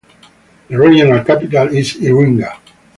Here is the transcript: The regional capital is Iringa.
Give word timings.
The 0.67 0.79
regional 0.79 1.23
capital 1.23 1.67
is 1.67 1.93
Iringa. 1.93 2.57